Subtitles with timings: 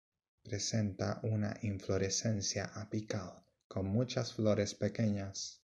[0.41, 5.59] Presenta una inflorescencia apical, con muchas flores pequeñas.